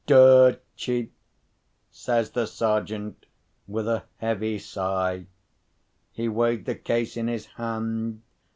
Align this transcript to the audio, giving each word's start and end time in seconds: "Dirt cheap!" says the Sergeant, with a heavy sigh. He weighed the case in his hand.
"Dirt 0.07 0.63
cheap!" 0.75 1.13
says 1.91 2.31
the 2.31 2.47
Sergeant, 2.47 3.27
with 3.67 3.87
a 3.87 4.03
heavy 4.17 4.57
sigh. 4.57 5.27
He 6.11 6.27
weighed 6.27 6.65
the 6.65 6.73
case 6.73 7.15
in 7.15 7.27
his 7.27 7.45
hand. 7.45 8.23